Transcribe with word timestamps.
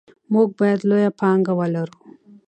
موږ 0.31 0.47
باید 0.59 0.79
لویه 0.89 1.11
پانګه 1.19 1.53
ولرو. 1.59 1.97